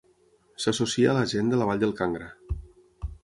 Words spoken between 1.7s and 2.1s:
vall del